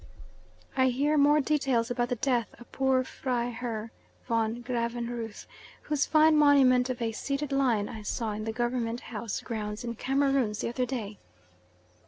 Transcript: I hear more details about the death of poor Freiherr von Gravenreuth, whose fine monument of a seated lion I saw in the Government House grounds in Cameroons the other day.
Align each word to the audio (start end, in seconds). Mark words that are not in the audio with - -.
I 0.75 0.87
hear 0.87 1.15
more 1.15 1.39
details 1.41 1.91
about 1.91 2.09
the 2.09 2.15
death 2.15 2.55
of 2.59 2.71
poor 2.71 3.03
Freiherr 3.03 3.91
von 4.27 4.63
Gravenreuth, 4.63 5.45
whose 5.83 6.07
fine 6.07 6.35
monument 6.35 6.89
of 6.89 7.03
a 7.03 7.11
seated 7.11 7.51
lion 7.51 7.87
I 7.87 8.01
saw 8.01 8.31
in 8.31 8.45
the 8.45 8.51
Government 8.51 9.01
House 9.13 9.41
grounds 9.41 9.83
in 9.83 9.93
Cameroons 9.93 10.57
the 10.61 10.69
other 10.69 10.87
day. 10.87 11.19